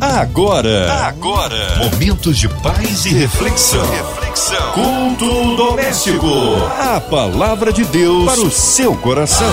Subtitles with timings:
[0.00, 3.84] Agora, agora, momentos de paz e reflexão.
[3.90, 4.72] reflexão.
[4.72, 6.26] Culto doméstico.
[6.78, 9.50] A palavra de Deus para o seu coração.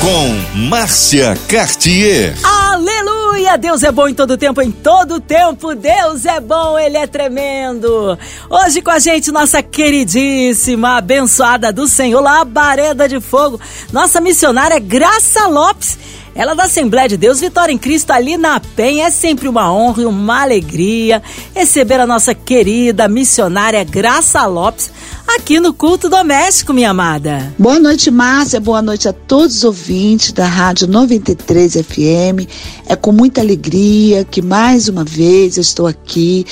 [0.00, 2.34] Com Márcia Cartier.
[2.42, 3.58] Aleluia!
[3.58, 5.74] Deus é bom em todo tempo, em todo tempo.
[5.74, 8.18] Deus é bom, Ele é tremendo.
[8.48, 13.60] Hoje com a gente, nossa queridíssima, abençoada do Senhor, Labareda de Fogo,
[13.92, 15.98] nossa missionária Graça Lopes.
[16.34, 19.06] Ela da Assembleia de Deus Vitória em Cristo ali na Penha.
[19.06, 21.22] É sempre uma honra e uma alegria
[21.54, 24.90] receber a nossa querida missionária Graça Lopes
[25.28, 27.54] aqui no Culto Doméstico, minha amada.
[27.56, 28.58] Boa noite, Márcia.
[28.58, 32.50] Boa noite a todos os ouvintes da Rádio 93 FM.
[32.88, 36.44] É com muita alegria que mais uma vez eu estou aqui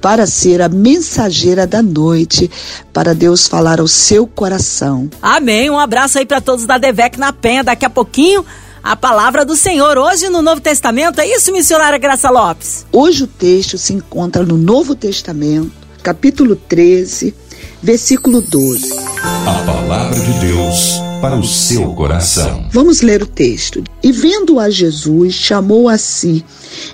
[0.00, 2.48] para ser a mensageira da noite,
[2.92, 5.08] para Deus falar ao seu coração.
[5.20, 5.70] Amém.
[5.70, 7.64] Um abraço aí para todos da Devec na Penha.
[7.64, 8.44] Daqui a pouquinho
[8.84, 11.18] a palavra do Senhor hoje no Novo Testamento.
[11.18, 12.84] É isso, missionária Graça Lopes?
[12.92, 15.72] Hoje o texto se encontra no Novo Testamento,
[16.02, 17.34] capítulo 13,
[17.82, 18.92] versículo 12.
[19.46, 22.68] A palavra de Deus para o seu coração.
[22.70, 23.82] Vamos ler o texto.
[24.02, 26.44] E vendo a Jesus, chamou a si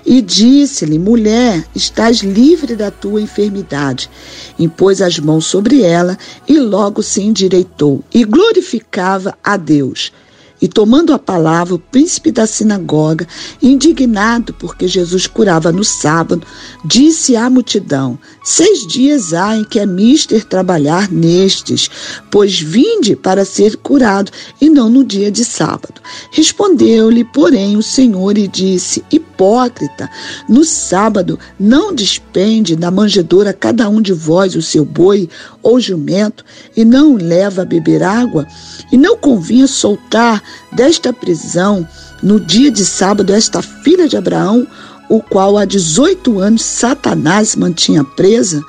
[0.05, 4.09] e disse-lhe: Mulher, estás livre da tua enfermidade.
[4.57, 10.13] Impôs as mãos sobre ela e logo se endireitou e glorificava a Deus.
[10.61, 13.27] E tomando a palavra, o príncipe da sinagoga,
[13.61, 16.45] indignado porque Jesus curava no sábado,
[16.85, 21.89] disse à multidão: Seis dias há em que é mister trabalhar nestes,
[22.29, 24.31] pois vinde para ser curado,
[24.61, 25.95] e não no dia de sábado.
[26.31, 30.07] Respondeu-lhe, porém, o Senhor e disse: Hipócrita,
[30.47, 35.27] no sábado não despende da manjedoura cada um de vós o seu boi
[35.63, 36.45] ou jumento,
[36.77, 38.45] e não leva a beber água?
[38.91, 41.87] E não convinha soltar desta prisão
[42.21, 44.67] no dia de sábado esta filha de Abraão,
[45.09, 48.63] o qual há 18 anos Satanás mantinha presa,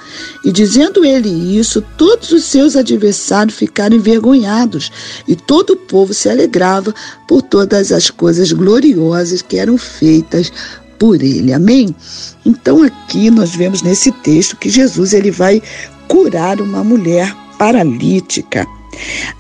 [0.45, 4.91] e dizendo ele isso, todos os seus adversários ficaram envergonhados,
[5.29, 6.93] e todo o povo se alegrava
[7.29, 10.53] por todas as coisas gloriosas que eram feitas
[10.99, 11.53] por ele.
[11.53, 11.95] Amém?
[12.45, 15.63] Então aqui nós vemos nesse texto que Jesus ele vai
[16.09, 18.67] curar uma mulher paralítica.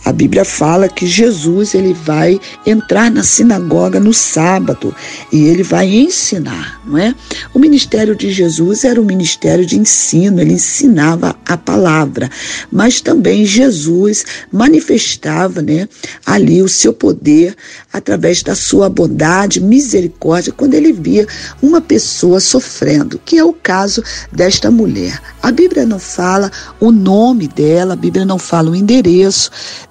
[0.05, 4.95] A Bíblia fala que Jesus ele vai entrar na sinagoga no sábado
[5.33, 7.15] e ele vai ensinar, não é?
[7.55, 12.29] O ministério de Jesus era um ministério de ensino, ele ensinava a palavra,
[12.71, 15.89] mas também Jesus manifestava, né,
[16.27, 17.55] ali o seu poder
[17.93, 21.27] através da sua bondade, misericórdia, quando ele via
[21.61, 24.03] uma pessoa sofrendo, que é o caso
[24.33, 25.21] desta mulher.
[25.43, 29.42] A Bíblia não fala o nome dela, a Bíblia não fala o endereço,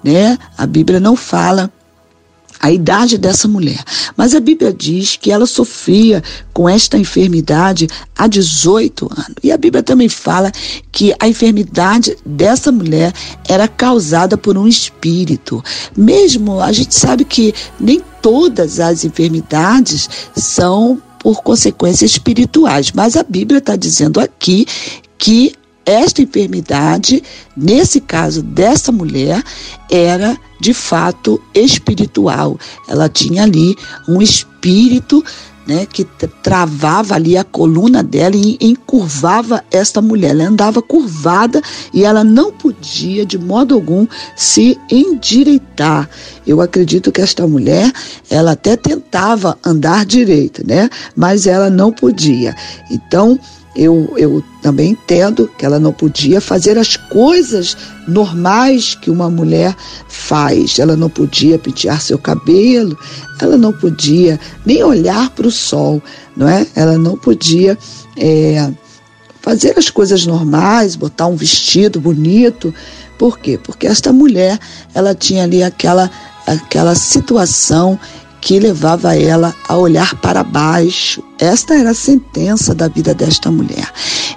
[0.02, 0.38] né?
[0.56, 1.70] A Bíblia não fala
[2.62, 3.82] a idade dessa mulher.
[4.16, 9.34] Mas a Bíblia diz que ela sofria com esta enfermidade há 18 anos.
[9.42, 10.52] E a Bíblia também fala
[10.92, 13.12] que a enfermidade dessa mulher
[13.48, 15.62] era causada por um espírito.
[15.96, 23.24] Mesmo a gente sabe que nem todas as enfermidades são por consequências espirituais, mas a
[23.24, 24.66] Bíblia está dizendo aqui
[25.18, 25.54] que
[25.84, 27.22] esta enfermidade,
[27.56, 29.42] nesse caso dessa mulher,
[29.90, 32.58] era de fato espiritual.
[32.88, 33.76] Ela tinha ali
[34.08, 35.24] um espírito
[35.66, 36.04] né, que
[36.42, 40.30] travava ali a coluna dela e encurvava esta mulher.
[40.30, 41.62] Ela andava curvada
[41.92, 44.06] e ela não podia de modo algum
[44.36, 46.08] se endireitar.
[46.46, 47.92] Eu acredito que esta mulher,
[48.28, 52.54] ela até tentava andar direito, né, mas ela não podia.
[52.90, 53.38] Então,
[53.74, 59.74] eu, eu também entendo que ela não podia fazer as coisas normais que uma mulher
[60.08, 60.78] faz.
[60.78, 62.98] Ela não podia pentear seu cabelo,
[63.40, 66.02] ela não podia nem olhar para o sol,
[66.36, 66.66] não é?
[66.74, 67.78] Ela não podia
[68.16, 68.70] é,
[69.40, 72.74] fazer as coisas normais, botar um vestido bonito.
[73.18, 73.58] Por quê?
[73.62, 74.58] Porque esta mulher,
[74.94, 76.10] ela tinha ali aquela,
[76.46, 77.98] aquela situação
[78.42, 81.22] que levava ela a olhar para baixo.
[81.38, 83.88] Esta era a sentença da vida desta mulher.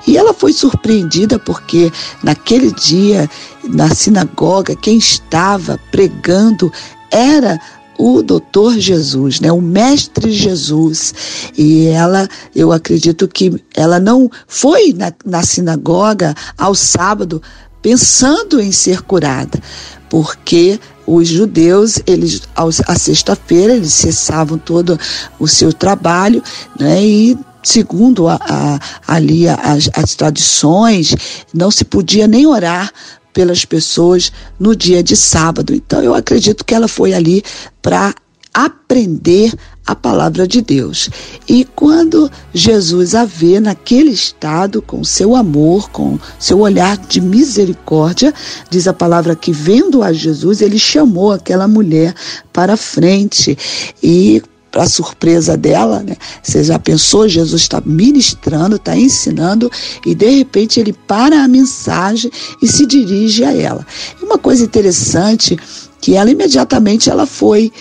[0.07, 1.91] E ela foi surpreendida porque
[2.23, 3.27] naquele dia,
[3.63, 6.71] na sinagoga, quem estava pregando
[7.09, 7.59] era
[7.97, 11.51] o doutor Jesus, né, o mestre Jesus.
[11.57, 17.41] E ela, eu acredito que ela não foi na, na sinagoga ao sábado
[17.81, 19.59] pensando em ser curada,
[20.09, 22.41] porque os judeus, eles,
[22.87, 24.99] à sexta-feira, eles cessavam todo
[25.39, 26.41] o seu trabalho,
[26.79, 31.15] né, e segundo a, a, ali as, as tradições,
[31.53, 32.91] não se podia nem orar
[33.33, 35.73] pelas pessoas no dia de sábado.
[35.73, 37.43] Então eu acredito que ela foi ali
[37.81, 38.13] para
[38.53, 39.53] aprender
[39.85, 41.09] a palavra de Deus.
[41.47, 48.33] E quando Jesus a vê naquele estado, com seu amor, com seu olhar de misericórdia,
[48.69, 52.15] diz a palavra que vendo a Jesus, ele chamou aquela mulher
[52.51, 53.57] para frente
[54.01, 54.41] e
[54.71, 56.17] para surpresa dela, né?
[56.43, 59.71] Você já pensou, Jesus está ministrando, está ensinando
[60.05, 62.29] e de repente ele para a mensagem
[62.61, 63.87] e se dirige a ela.
[64.21, 65.57] E uma coisa interessante
[66.01, 67.71] que ela imediatamente ela foi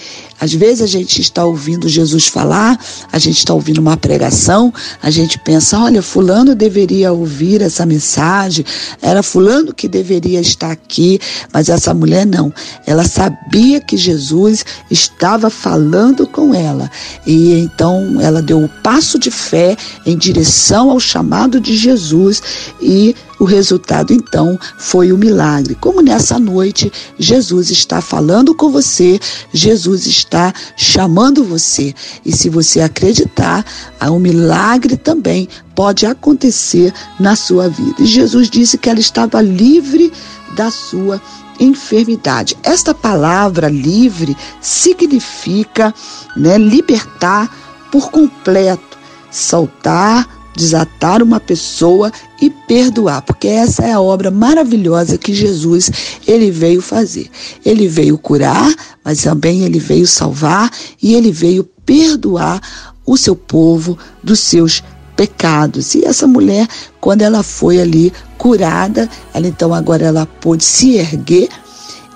[0.40, 2.78] às vezes a gente está ouvindo Jesus falar,
[3.12, 4.72] a gente está ouvindo uma pregação,
[5.02, 8.64] a gente pensa, olha, fulano deveria ouvir essa mensagem,
[9.00, 11.20] era fulano que deveria estar aqui,
[11.52, 12.52] mas essa mulher não.
[12.86, 16.90] Ela sabia que Jesus estava falando com ela.
[17.26, 22.42] E então ela deu o passo de fé em direção ao chamado de Jesus
[22.80, 25.74] e o resultado então foi o milagre.
[25.74, 29.20] Como nessa noite Jesus está falando com você,
[29.52, 31.94] Jesus está chamando você.
[32.24, 33.64] E se você acreditar,
[34.02, 37.96] um milagre também pode acontecer na sua vida.
[37.98, 40.12] E Jesus disse que ela estava livre
[40.54, 41.20] da sua
[41.58, 42.56] enfermidade.
[42.62, 45.94] Esta palavra livre significa
[46.36, 47.50] né, libertar
[47.90, 48.98] por completo,
[49.30, 55.90] soltar, desatar uma pessoa e perdoar, porque essa é a obra maravilhosa que Jesus
[56.26, 57.28] ele veio fazer.
[57.64, 58.72] Ele veio curar,
[59.04, 60.70] mas também ele veio salvar
[61.02, 62.60] e ele veio perdoar
[63.04, 64.82] o seu povo dos seus
[65.16, 65.94] pecados.
[65.94, 66.66] E essa mulher,
[67.00, 71.48] quando ela foi ali curada, ela então agora ela pôde se erguer,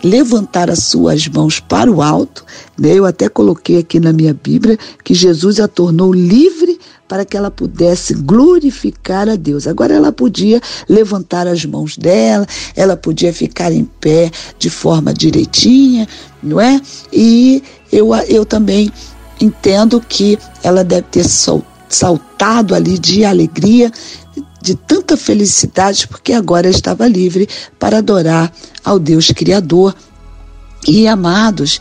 [0.03, 2.45] levantar as suas mãos para o alto.
[2.79, 2.95] Né?
[2.95, 6.78] Eu até coloquei aqui na minha Bíblia que Jesus a tornou livre
[7.09, 9.67] para que ela pudesse glorificar a Deus.
[9.67, 12.47] Agora ela podia levantar as mãos dela,
[12.77, 16.07] ela podia ficar em pé de forma direitinha,
[16.43, 16.81] não é?
[17.13, 18.93] E eu, eu também
[19.41, 21.25] entendo que ela deve ter
[21.89, 23.91] saltado ali de alegria,
[24.61, 28.53] de tanta felicidade, porque agora estava livre para adorar
[28.85, 29.95] ao Deus Criador.
[30.87, 31.81] E amados,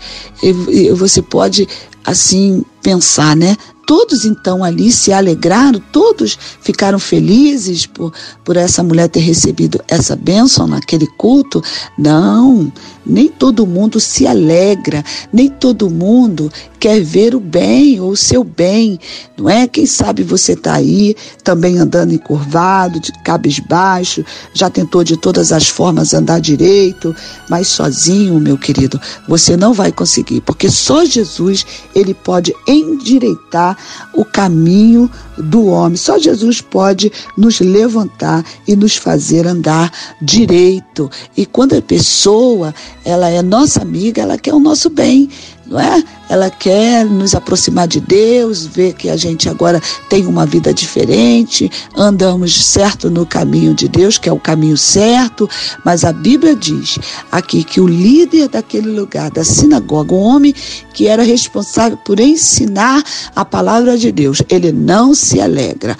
[0.95, 1.67] você pode
[2.05, 3.57] assim pensar, né?
[3.87, 8.13] Todos então ali se alegraram, todos ficaram felizes por,
[8.43, 11.63] por essa mulher ter recebido essa bênção naquele culto.
[11.97, 12.69] Não,
[13.05, 18.43] nem todo mundo se alegra, nem todo mundo quer ver o bem ou o seu
[18.43, 18.99] bem,
[19.37, 19.67] não é?
[19.67, 24.23] Quem sabe você está aí também andando encurvado, de cabisbaixo,
[24.53, 27.15] já tentou de todas as formas andar direito,
[27.49, 33.76] mas sozinho, meu querido, você não vai conseguir, porque só Jesus ele pode endireitar
[34.13, 35.97] o caminho do homem.
[35.97, 39.91] Só Jesus pode nos levantar e nos fazer andar
[40.21, 41.09] direito.
[41.35, 45.29] E quando a pessoa, ela é nossa amiga, ela quer o nosso bem
[45.67, 46.03] não é?
[46.29, 51.69] Ela quer nos aproximar de Deus, ver que a gente agora tem uma vida diferente,
[51.95, 55.49] andamos certo no caminho de Deus, que é o caminho certo,
[55.85, 56.99] mas a Bíblia diz
[57.31, 60.53] aqui que o líder daquele lugar, da sinagoga, o homem
[60.93, 63.03] que era responsável por ensinar
[63.35, 65.97] a palavra de Deus, ele não se alegra.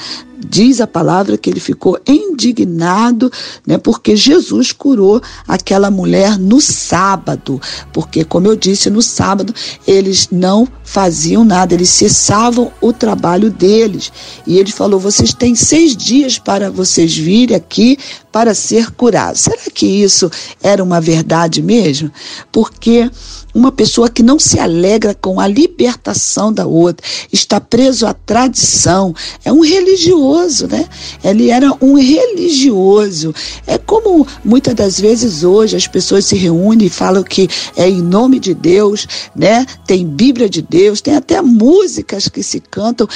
[0.49, 3.31] Diz a palavra que ele ficou indignado,
[3.65, 7.59] né, porque Jesus curou aquela mulher no sábado,
[7.91, 9.53] porque como eu disse, no sábado
[9.85, 14.11] eles não faziam nada, eles cessavam o trabalho deles.
[14.47, 17.99] E ele falou: vocês têm seis dias para vocês virem aqui
[18.31, 19.41] para ser curados.
[19.41, 20.31] Será que isso
[20.63, 22.11] era uma verdade mesmo?
[22.51, 23.09] Porque
[23.57, 29.15] uma pessoa que não se alegra com a libertação da outra, está preso à tradição,
[29.43, 30.85] é um religioso, né?
[31.23, 33.33] Ele era um religioso.
[33.65, 38.01] É como muitas das vezes hoje as pessoas se reúnem e falam que é em
[38.01, 39.65] nome de Deus, né?
[39.87, 43.07] Tem Bíblia de Deus, tem até músicas que se cantam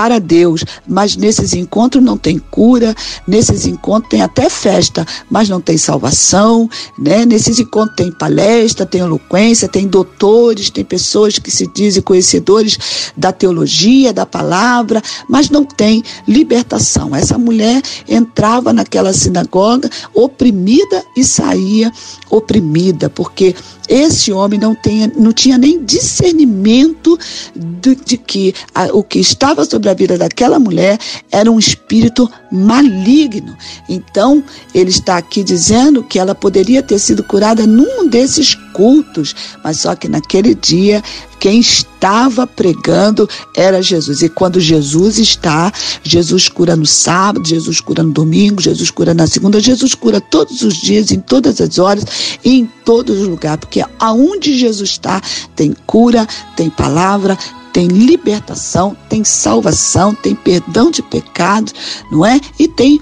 [0.00, 2.94] para Deus, mas nesses encontros não tem cura,
[3.28, 7.26] nesses encontros tem até festa, mas não tem salvação, né?
[7.26, 13.30] Nesses encontros tem palestra, tem eloquência, tem doutores, tem pessoas que se dizem conhecedores da
[13.30, 17.14] teologia, da palavra, mas não tem libertação.
[17.14, 21.92] Essa mulher entrava naquela sinagoga oprimida e saía
[22.30, 23.54] oprimida, porque
[23.90, 27.18] esse homem não, tenha, não tinha nem discernimento
[27.56, 30.98] de, de que a, o que estava sobre a vida daquela mulher
[31.30, 33.56] era um espírito maligno.
[33.88, 34.42] Então,
[34.74, 39.94] ele está aqui dizendo que ela poderia ter sido curada num desses cultos, mas só
[39.94, 41.02] que naquele dia
[41.38, 44.20] quem estava pregando era Jesus.
[44.20, 45.72] E quando Jesus está,
[46.02, 50.62] Jesus cura no sábado, Jesus cura no domingo, Jesus cura na segunda, Jesus cura todos
[50.62, 52.04] os dias, em todas as horas
[52.44, 55.20] e em todos os lugares, porque aonde Jesus está,
[55.56, 57.38] tem cura, tem palavra,
[57.72, 61.72] tem libertação, tem salvação, tem perdão de pecados,
[62.10, 62.40] não é?
[62.58, 63.00] E tem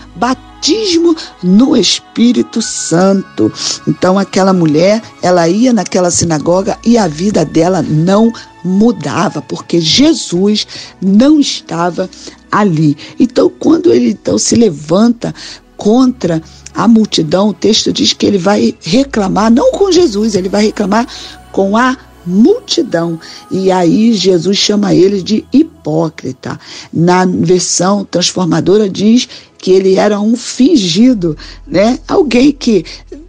[0.59, 3.53] batismo no Espírito Santo.
[3.87, 8.33] Então aquela mulher, ela ia naquela sinagoga e a vida dela não
[8.65, 10.67] mudava, porque Jesus
[11.01, 12.11] não estava
[12.51, 12.97] ali.
[13.19, 15.35] Então quando ele então se levanta
[15.77, 16.43] contra
[16.75, 21.07] a multidão, o texto diz que ele vai reclamar não com Jesus, ele vai reclamar
[21.53, 21.97] com a
[22.27, 23.19] multidão.
[23.51, 26.61] E aí Jesus chama ele de hipócrita.
[26.93, 31.37] Na versão transformadora diz que ele era um fingido,
[31.67, 31.99] né?
[32.07, 32.85] Alguém que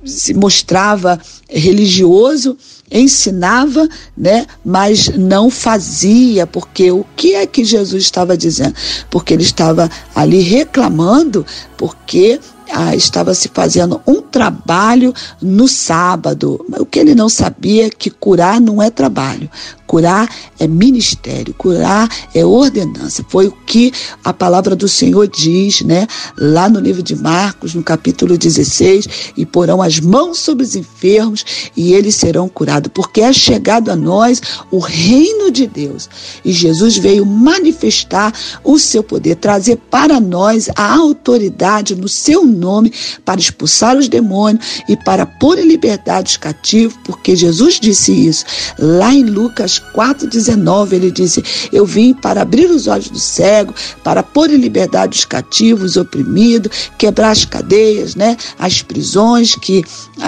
[0.05, 1.19] se mostrava
[1.49, 2.55] religioso,
[2.91, 8.73] ensinava, né, mas não fazia, porque o que é que Jesus estava dizendo?
[9.09, 11.45] Porque ele estava ali reclamando,
[11.77, 12.39] porque
[12.71, 16.63] ah, estava se fazendo um trabalho no sábado.
[16.79, 19.49] O que ele não sabia é que curar não é trabalho.
[19.89, 20.29] Curar
[20.59, 23.25] é ministério, curar é ordenança.
[23.27, 23.91] Foi o que
[24.23, 26.05] a palavra do Senhor diz, né?
[26.37, 31.43] Lá no livro de Marcos, no capítulo 16, e porão as mãos sobre os enfermos
[31.75, 36.07] e eles serão curados, porque é chegado a nós o reino de Deus.
[36.45, 38.31] E Jesus veio manifestar
[38.63, 42.93] o seu poder, trazer para nós a autoridade no seu nome
[43.25, 48.45] para expulsar os demônios e para pôr em liberdade os cativos, porque Jesus disse isso
[48.77, 54.23] lá em Lucas 4,19, ele disse: Eu vim para abrir os olhos do cego, para
[54.23, 59.83] pôr em liberdade os cativos, os oprimidos, quebrar as cadeias, né, as prisões que.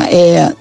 [0.09, 0.53] É,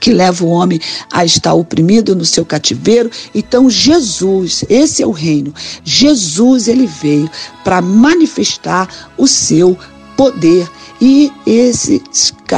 [0.00, 0.80] que leva o homem
[1.12, 3.10] a estar oprimido no seu cativeiro.
[3.34, 5.52] Então Jesus, esse é o reino.
[5.84, 7.30] Jesus ele veio
[7.62, 8.88] para manifestar
[9.18, 9.76] o seu
[10.16, 10.68] poder.
[11.00, 12.02] E esse,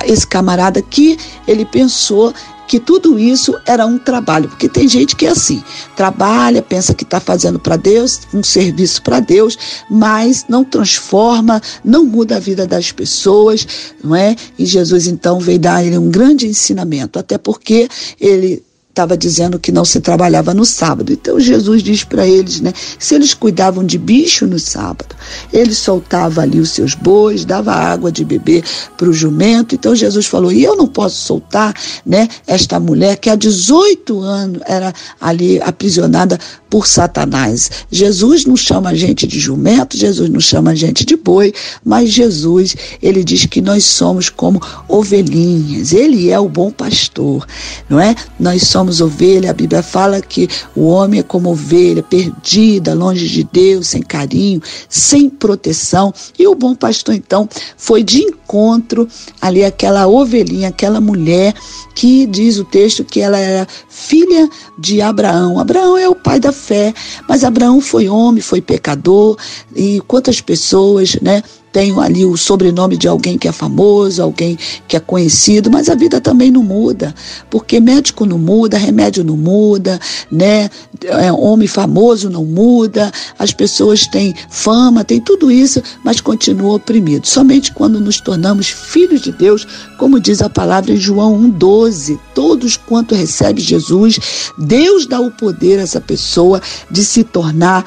[0.04, 1.16] esse camarada aqui,
[1.46, 2.34] ele pensou
[2.66, 5.62] que tudo isso era um trabalho, porque tem gente que é assim,
[5.96, 9.58] trabalha, pensa que está fazendo para Deus, um serviço para Deus,
[9.90, 13.66] mas não transforma, não muda a vida das pessoas,
[14.02, 14.34] não é?
[14.58, 17.88] E Jesus então veio dar ele um grande ensinamento, até porque
[18.20, 21.12] ele estava dizendo que não se trabalhava no sábado.
[21.12, 25.16] Então Jesus diz para eles, né, se eles cuidavam de bicho no sábado,
[25.50, 28.62] ele soltava ali os seus bois, dava água de beber
[28.98, 29.74] para o jumento.
[29.74, 34.60] Então Jesus falou: "E eu não posso soltar, né, esta mulher que há 18 anos
[34.66, 36.38] era ali aprisionada
[36.72, 37.70] por Satanás.
[37.90, 41.52] Jesus não chama a gente de jumento, Jesus não chama a gente de boi,
[41.84, 45.92] mas Jesus, ele diz que nós somos como ovelhinhas.
[45.92, 47.46] Ele é o bom pastor,
[47.90, 48.16] não é?
[48.40, 49.50] Nós somos ovelha.
[49.50, 54.62] A Bíblia fala que o homem é como ovelha, perdida, longe de Deus, sem carinho,
[54.88, 56.10] sem proteção.
[56.38, 59.06] E o bom pastor, então, foi de encontro
[59.42, 61.54] ali aquela ovelhinha, aquela mulher
[61.94, 64.48] que diz o texto que ela era filha
[64.78, 65.58] de Abraão.
[65.58, 66.94] Abraão é o pai da fé,
[67.28, 69.36] mas Abraão foi homem, foi pecador,
[69.74, 71.42] e quantas pessoas, né,
[71.72, 75.94] tenho ali o sobrenome de alguém que é famoso, alguém que é conhecido, mas a
[75.94, 77.14] vida também não muda,
[77.50, 79.98] porque médico não muda, remédio não muda,
[80.30, 80.68] né?
[81.04, 87.30] É, homem famoso não muda, as pessoas têm fama, tem tudo isso, mas continuam oprimidos.
[87.30, 89.66] Somente quando nos tornamos filhos de Deus,
[89.98, 94.18] como diz a palavra em João 1,12, todos quanto recebe Jesus,
[94.58, 96.60] Deus dá o poder a essa pessoa
[96.90, 97.84] de se tornar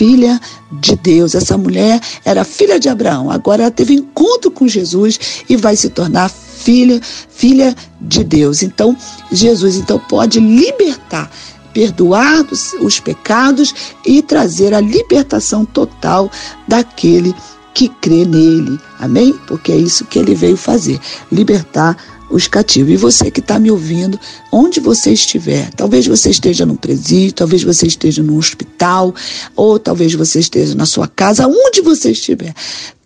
[0.00, 0.40] filha
[0.72, 1.34] de Deus.
[1.34, 3.30] Essa mulher era filha de Abraão.
[3.30, 8.62] Agora ela teve encontro com Jesus e vai se tornar filha, filha de Deus.
[8.62, 8.96] Então,
[9.30, 11.30] Jesus então pode libertar
[11.74, 12.46] perdoar
[12.80, 13.74] os pecados
[14.06, 16.30] e trazer a libertação total
[16.66, 17.34] daquele
[17.74, 18.80] que crê nele.
[18.98, 19.38] Amém?
[19.46, 20.98] Porque é isso que ele veio fazer:
[21.30, 21.94] libertar
[22.30, 22.92] os cativos.
[22.92, 24.18] E você que está me ouvindo,
[24.52, 29.14] onde você estiver, talvez você esteja num presídio, talvez você esteja num hospital,
[29.56, 32.54] ou talvez você esteja na sua casa, onde você estiver.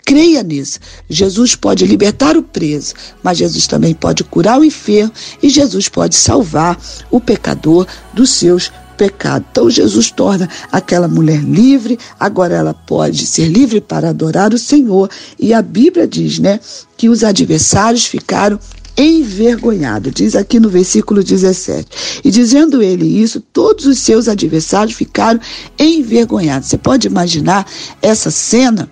[0.04, 0.78] Creia nisso.
[1.09, 5.11] Jesus pode libertar o preso, mas Jesus também pode curar o enfermo
[5.43, 6.78] e Jesus pode salvar
[7.11, 9.49] o pecador dos seus pecados.
[9.50, 15.09] Então Jesus torna aquela mulher livre, agora ela pode ser livre para adorar o Senhor.
[15.38, 16.61] E a Bíblia diz, né,
[16.99, 18.59] que os adversários ficaram
[18.96, 22.20] envergonhado, diz aqui no versículo 17.
[22.24, 25.40] E dizendo ele isso, todos os seus adversários ficaram
[25.78, 26.68] envergonhados.
[26.68, 27.66] Você pode imaginar
[28.00, 28.88] essa cena?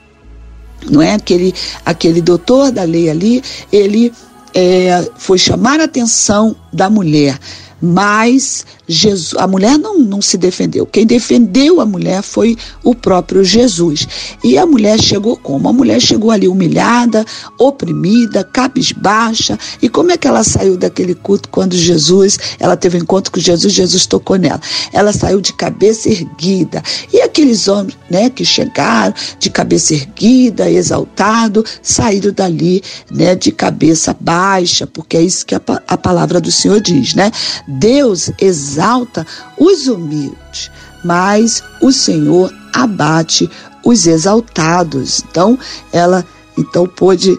[0.90, 1.54] Não é aquele
[1.84, 3.42] aquele doutor da lei ali,
[3.72, 4.12] ele
[4.52, 7.38] é, foi chamar a atenção da mulher
[7.82, 10.86] mas Jesus, a mulher não, não se defendeu.
[10.86, 14.06] Quem defendeu a mulher foi o próprio Jesus.
[14.44, 15.68] E a mulher chegou como?
[15.68, 17.24] A mulher chegou ali humilhada,
[17.58, 19.58] oprimida, cabisbaixa.
[19.80, 23.40] E como é que ela saiu daquele culto quando Jesus, ela teve um encontro com
[23.40, 24.60] Jesus, Jesus tocou nela?
[24.92, 26.82] Ela saiu de cabeça erguida.
[27.12, 34.14] E aqueles homens, né, que chegaram de cabeça erguida, exaltado, saíram dali, né, de cabeça
[34.18, 37.32] baixa, porque é isso que a, a palavra do Senhor diz, né?
[37.78, 39.26] Deus exalta
[39.58, 40.70] os humildes,
[41.04, 43.50] mas o Senhor abate
[43.84, 45.24] os exaltados.
[45.28, 45.58] Então,
[45.92, 46.24] ela
[46.56, 47.36] então pôde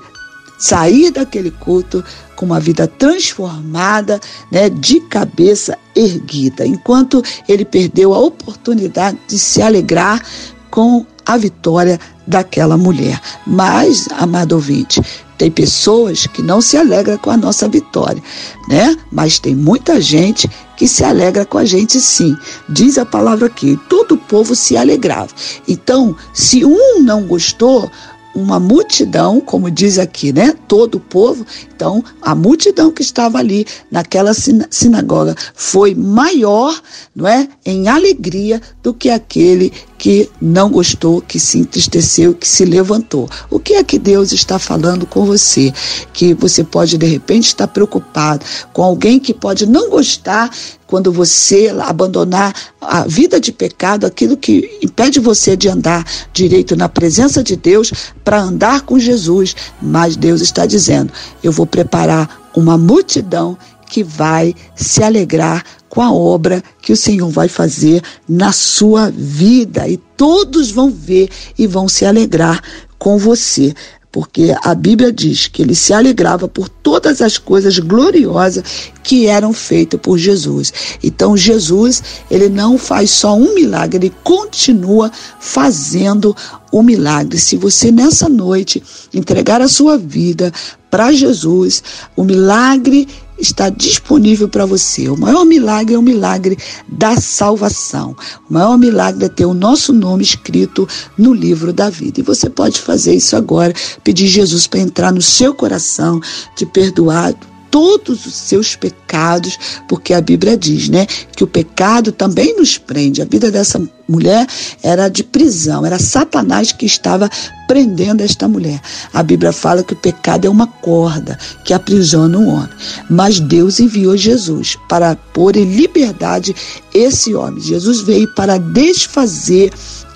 [0.58, 2.04] sair daquele culto
[2.36, 4.20] com uma vida transformada,
[4.52, 10.22] né, de cabeça erguida, enquanto ele perdeu a oportunidade de se alegrar
[10.70, 13.22] com a vitória daquela mulher.
[13.46, 15.02] Mas, amado ouvinte,
[15.44, 18.24] tem pessoas que não se alegram com a nossa vitória,
[18.70, 18.96] né?
[19.12, 22.34] Mas tem muita gente que se alegra com a gente sim.
[22.70, 25.28] Diz a palavra aqui, todo o povo se alegrava.
[25.68, 27.92] Então, se um não gostou,
[28.36, 30.56] uma multidão, como diz aqui, né?
[30.68, 31.46] Todo o povo.
[31.75, 36.80] Então, a multidão que estava ali naquela sinagoga foi maior,
[37.16, 37.48] não é?
[37.66, 43.30] Em alegria do que aquele que não gostou, que se entristeceu, que se levantou.
[43.50, 45.74] O que é que Deus está falando com você?
[46.12, 50.50] Que você pode de repente estar preocupado com alguém que pode não gostar
[50.94, 56.88] quando você abandonar a vida de pecado, aquilo que impede você de andar direito na
[56.88, 57.92] presença de Deus,
[58.24, 59.56] para andar com Jesus.
[59.82, 63.58] Mas Deus está dizendo: eu vou preparar uma multidão
[63.90, 69.88] que vai se alegrar com a obra que o Senhor vai fazer na sua vida
[69.88, 72.62] e todos vão ver e vão se alegrar
[73.00, 73.74] com você
[74.13, 78.63] porque a Bíblia diz que ele se alegrava por todas as coisas gloriosas
[79.03, 80.72] que eram feitas por Jesus.
[81.03, 86.36] Então Jesus, ele não faz só um milagre, ele continua fazendo
[86.72, 87.39] o milagre.
[87.39, 90.53] Se você nessa noite entregar a sua vida
[90.91, 91.84] para Jesus,
[92.15, 95.10] o milagre está disponível para você.
[95.10, 98.16] O maior milagre é o milagre da salvação.
[98.50, 100.88] O maior milagre é ter o nosso nome escrito
[101.18, 102.20] no livro da vida.
[102.20, 103.74] E você pode fazer isso agora,
[104.04, 106.22] pedir Jesus para entrar no seu coração,
[106.55, 107.34] te perdoar
[107.74, 109.57] todos os seus pecados,
[109.90, 113.20] porque a Bíblia diz, né, que o pecado também nos prende.
[113.20, 114.46] A vida dessa mulher
[114.83, 117.27] era de prisão, era Satanás que estava
[117.68, 118.79] prendendo esta mulher.
[119.12, 122.70] A Bíblia fala que o pecado é uma corda que aprisiona um homem,
[123.09, 126.55] mas Deus enviou Jesus para pôr em liberdade
[126.94, 127.59] esse homem.
[127.59, 129.74] Jesus veio para desfazer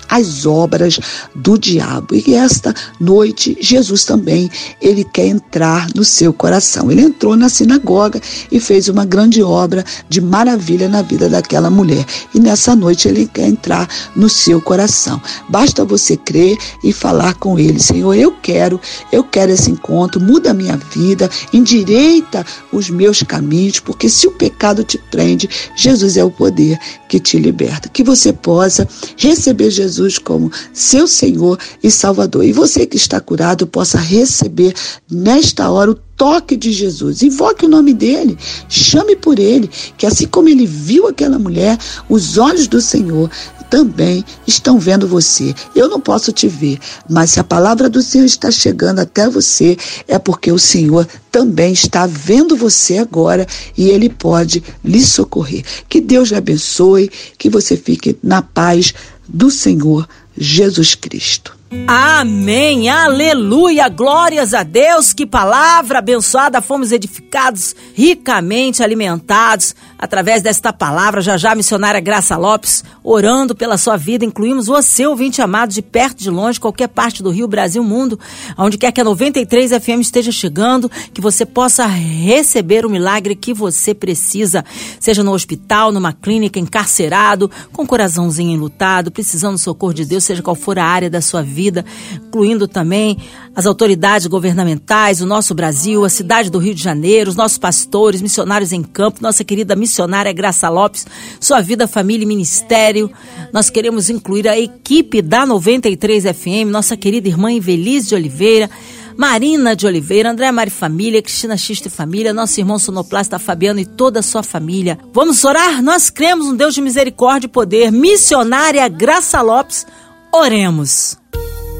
[0.08, 0.98] as obras
[1.34, 2.14] do diabo.
[2.14, 6.90] E esta noite, Jesus também, ele quer entrar no seu coração.
[6.90, 12.04] Ele entrou na sinagoga e fez uma grande obra de maravilha na vida daquela mulher.
[12.34, 15.20] E nessa noite ele quer entrar no seu coração.
[15.48, 18.80] Basta você crer e falar com ele, Senhor, eu quero,
[19.12, 24.32] eu quero esse encontro, muda a minha vida, endireita os meus caminhos, porque se o
[24.32, 27.88] pecado te prende, Jesus é o poder que te liberta.
[27.88, 32.44] Que você possa receber Jesus como seu Senhor e Salvador.
[32.44, 34.72] E você que está curado possa receber
[35.10, 37.22] nesta hora o toque de Jesus.
[37.22, 38.36] Invoque o nome dele,
[38.68, 43.30] chame por ele, que assim como ele viu aquela mulher, os olhos do Senhor
[43.70, 45.54] também estão vendo você.
[45.74, 49.76] Eu não posso te ver, mas se a palavra do Senhor está chegando até você,
[50.06, 55.64] é porque o Senhor também está vendo você agora e ele pode lhe socorrer.
[55.88, 58.94] Que Deus lhe abençoe, que você fique na paz
[59.28, 61.58] do Senhor Jesus Cristo.
[61.86, 71.20] Amém, aleluia, glórias a Deus, que palavra abençoada, fomos edificados, ricamente alimentados através desta palavra.
[71.20, 76.22] Já já, missionária Graça Lopes, orando pela sua vida, incluímos você, ouvinte amado, de perto,
[76.22, 78.18] de longe, qualquer parte do Rio, Brasil, mundo,
[78.56, 83.52] onde quer que a 93 FM esteja chegando, que você possa receber o milagre que
[83.52, 84.64] você precisa,
[85.00, 90.42] seja no hospital, numa clínica, encarcerado, com coraçãozinho enlutado, precisando do socorro de Deus, seja
[90.42, 91.84] qual for a área da sua vida,
[92.28, 93.18] incluindo também
[93.56, 98.22] as autoridades governamentais, o nosso Brasil, a cidade do Rio de Janeiro, os nossos pastores,
[98.22, 99.87] missionários em campo, nossa querida missionária
[100.34, 101.06] Graça Lopes,
[101.40, 103.10] sua vida, família e ministério.
[103.52, 108.70] Nós queremos incluir a equipe da 93 FM, nossa querida irmã Invelise de Oliveira,
[109.16, 113.84] Marina de Oliveira, André Mari Família, Cristina Xista e Família, nosso irmão sonoplasta Fabiano e
[113.84, 114.96] toda a sua família.
[115.12, 115.82] Vamos orar?
[115.82, 117.90] Nós cremos um Deus de misericórdia e poder.
[117.90, 119.84] Missionária Graça Lopes,
[120.32, 121.16] oremos.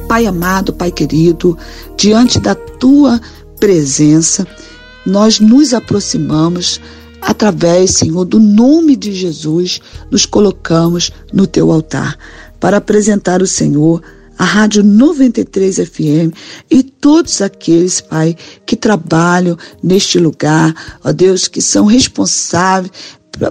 [0.09, 1.57] Pai amado, Pai querido,
[1.97, 3.21] diante da tua
[3.61, 4.45] presença,
[5.07, 6.81] nós nos aproximamos
[7.21, 12.17] através, Senhor, do nome de Jesus, nos colocamos no teu altar
[12.61, 14.03] para apresentar o Senhor
[14.39, 16.33] a Rádio 93 FM
[16.71, 22.93] e todos aqueles, Pai, que trabalham neste lugar, ó Deus, que são responsáveis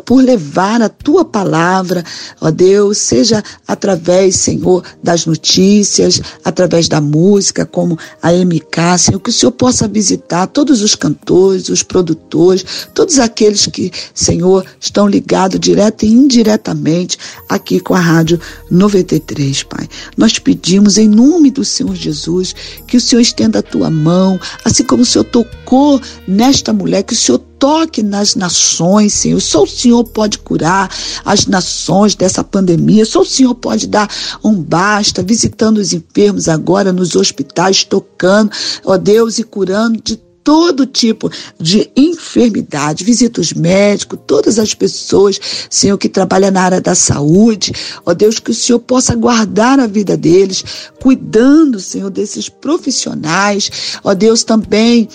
[0.05, 2.03] por levar a tua palavra,
[2.41, 9.29] ó Deus, seja através, Senhor, das notícias, através da música, como a MK, Senhor, que
[9.29, 15.59] o Senhor possa visitar todos os cantores, os produtores, todos aqueles que, Senhor, estão ligados
[15.59, 17.17] direto e indiretamente
[17.49, 19.87] aqui com a Rádio 93, Pai.
[20.15, 22.55] Nós pedimos em nome do Senhor Jesus
[22.87, 27.13] que o Senhor estenda a tua mão, assim como o Senhor tocou nesta mulher, que
[27.13, 29.39] o Senhor toque nas nações, Senhor.
[29.39, 30.89] Só o Senhor pode curar
[31.25, 33.05] as nações dessa pandemia.
[33.05, 34.09] Só o Senhor pode dar
[34.43, 38.51] um basta, visitando os enfermos agora nos hospitais, tocando,
[38.85, 41.29] ó Deus, e curando de todo tipo
[41.59, 43.03] de enfermidade.
[43.03, 45.37] Visita os médicos, todas as pessoas,
[45.69, 47.73] Senhor, que trabalham na área da saúde.
[48.05, 50.63] Ó Deus, que o Senhor possa guardar a vida deles,
[51.01, 53.99] cuidando, Senhor, desses profissionais.
[54.01, 55.09] Ó Deus, também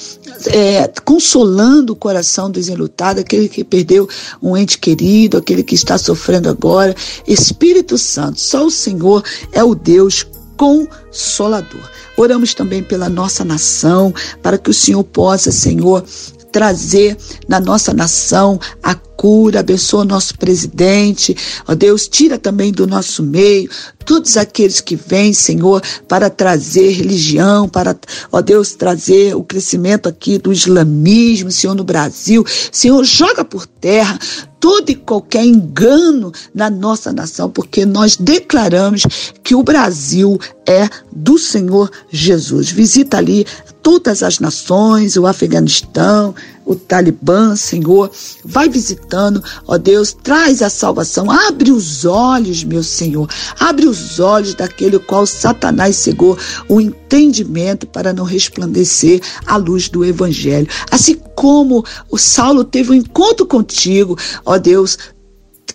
[0.49, 4.07] é, consolando o coração enlutados, aquele que perdeu
[4.43, 6.95] um ente querido, aquele que está sofrendo agora.
[7.27, 11.83] Espírito Santo, só o Senhor é o Deus consolador.
[12.17, 16.05] Oramos também pela nossa nação, para que o Senhor possa, Senhor,
[16.53, 17.17] trazer
[17.49, 21.37] na nossa nação a cura, abençoa o nosso presidente,
[21.67, 23.71] ó Deus, tira também do nosso meio
[24.03, 27.97] todos aqueles que vêm, Senhor, para trazer religião, para,
[28.31, 32.45] ó Deus, trazer o crescimento aqui do islamismo, Senhor, no Brasil.
[32.71, 34.19] Senhor, joga por terra
[34.59, 39.03] todo e qualquer engano na nossa nação, porque nós declaramos
[39.43, 42.71] que o Brasil é do Senhor Jesus.
[42.71, 43.47] Visita ali
[43.83, 48.11] todas as nações, o Afeganistão, o Talibã, Senhor.
[48.45, 51.31] Vai visitando, ó Deus, traz a salvação.
[51.31, 53.29] Abre os olhos, meu Senhor.
[53.59, 60.05] Abre os olhos daquele qual Satanás cegou o entendimento para não resplandecer a luz do
[60.05, 60.69] Evangelho.
[60.91, 64.97] Assim como o Saulo teve um encontro contigo, ó Deus,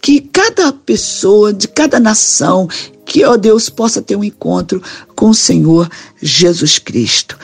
[0.02, 2.68] que cada pessoa de cada nação,
[3.06, 4.82] que, ó Deus, possa ter um encontro
[5.16, 5.90] com o Senhor
[6.22, 7.38] Jesus Cristo.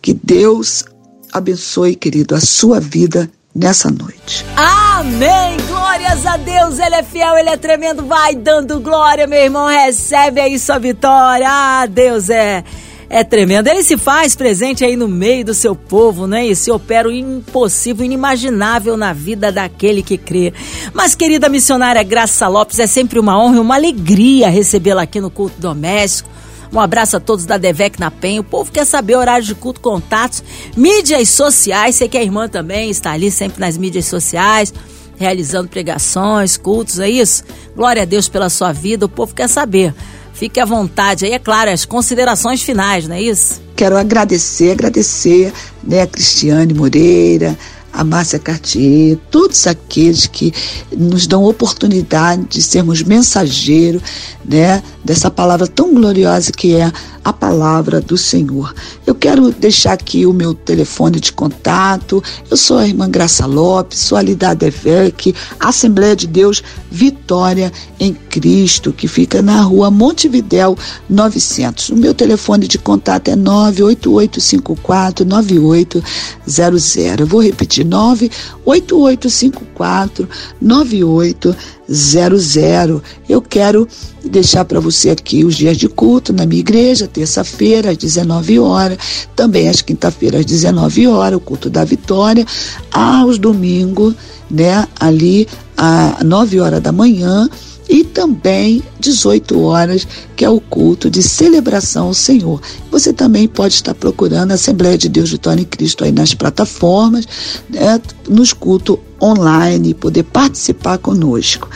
[0.00, 0.84] Que Deus
[1.32, 4.44] abençoe, querido, a sua vida nessa noite.
[4.56, 5.56] Amém!
[5.66, 8.04] Glórias a Deus, Ele é fiel, Ele é tremendo.
[8.06, 9.66] Vai dando glória, meu irmão.
[9.66, 11.46] Recebe aí sua vitória.
[11.48, 12.64] Ah, Deus é.
[13.10, 13.68] É tremendo.
[13.68, 16.46] Ele se faz presente aí no meio do seu povo, né?
[16.46, 20.52] E se opera o impossível, inimaginável na vida daquele que crê.
[20.92, 25.30] Mas, querida missionária Graça Lopes, é sempre uma honra e uma alegria recebê-la aqui no
[25.30, 26.28] culto doméstico
[26.72, 28.40] um abraço a todos da Devec na Penha.
[28.40, 30.42] O povo quer saber horário de culto, contatos,
[30.76, 31.96] mídias sociais.
[31.96, 34.72] Sei que a irmã também está ali sempre nas mídias sociais,
[35.16, 37.44] realizando pregações, cultos, é isso?
[37.74, 39.06] Glória a Deus pela sua vida.
[39.06, 39.94] O povo quer saber.
[40.34, 43.60] Fique à vontade aí, é claro, as considerações finais, não é isso?
[43.74, 45.52] Quero agradecer, agradecer,
[45.82, 47.58] né, a Cristiane Moreira,
[47.98, 50.54] a Márcia Cartier, todos aqueles que
[50.96, 54.00] nos dão oportunidade de sermos mensageiros
[54.48, 56.92] né, dessa palavra tão gloriosa que é
[57.24, 58.72] a palavra do Senhor.
[59.06, 62.22] Eu quero deixar aqui o meu telefone de contato.
[62.50, 68.14] Eu sou a irmã Graça Lopes, sou ali da ADVEC, Assembleia de Deus Vitória em
[68.14, 70.78] Cristo, que fica na rua Montevidéu
[71.10, 71.90] 900.
[71.90, 77.20] O meu telefone de contato é 98854 9800.
[77.20, 80.28] Eu vou repetir: 98854
[80.60, 81.78] 9800.
[81.88, 83.02] 00.
[83.28, 83.88] Eu quero
[84.22, 88.98] deixar para você aqui os dias de culto na minha igreja, terça-feira às 19 horas,
[89.34, 92.44] também às quinta-feiras às 19 horas, o culto da vitória,
[92.92, 94.14] aos domingos,
[94.50, 97.48] né, ali às 9 horas da manhã
[97.88, 102.60] e também 18 horas, que é o culto de celebração ao Senhor.
[102.90, 107.26] Você também pode estar procurando a Assembleia de Deus Vitória em Cristo aí nas plataformas,
[107.70, 111.68] né, nos cultos online, poder participar conosco.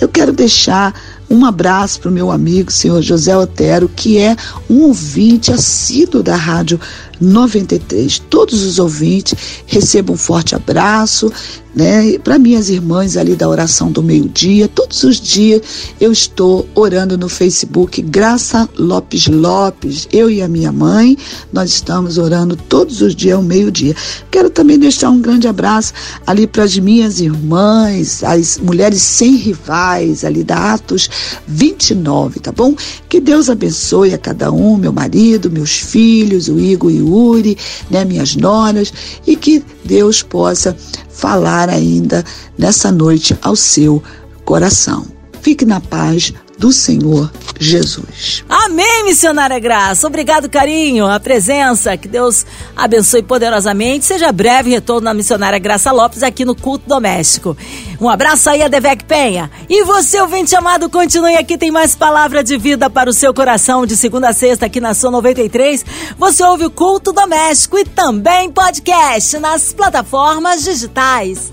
[0.00, 0.94] Eu quero deixar
[1.30, 4.36] um abraço para o meu amigo, senhor José Otero, que é
[4.68, 6.78] um ouvinte assíduo da Rádio
[7.20, 8.18] 93.
[8.30, 9.34] Todos os ouvintes
[9.66, 11.30] recebam um forte abraço,
[11.74, 12.18] né?
[12.18, 15.62] Para minhas irmãs ali da oração do meio-dia, todos os dias
[16.00, 21.16] eu estou orando no Facebook Graça Lopes Lopes, eu e a minha mãe,
[21.52, 23.94] nós estamos orando todos os dias ao meio-dia.
[24.30, 25.92] Quero também deixar um grande abraço
[26.26, 31.10] ali para as minhas irmãs, as mulheres sem rivais ali da Atos
[31.46, 32.74] 29, tá bom?
[33.08, 37.56] Que Deus abençoe a cada um, meu marido, meus filhos, o Igor e o Yuri,
[37.90, 38.92] né, minhas noras,
[39.26, 40.76] e que Deus possa
[41.08, 42.24] falar ainda
[42.58, 44.02] nessa noite ao seu
[44.44, 45.06] coração.
[45.40, 48.44] Fique na paz do Senhor Jesus.
[48.48, 50.06] Amém, missionária Graça.
[50.06, 51.96] Obrigado, carinho, a presença.
[51.96, 54.04] Que Deus abençoe poderosamente.
[54.04, 57.56] Seja breve retorno na missionária Graça Lopes aqui no culto doméstico.
[58.00, 59.50] Um abraço aí a Devec Penha.
[59.68, 61.58] E você, ouvinte amado, continue aqui.
[61.58, 64.94] Tem mais palavra de vida para o seu coração de segunda a sexta aqui na
[64.94, 65.84] sua 93.
[66.18, 71.52] Você ouve o culto doméstico e também podcast nas plataformas digitais.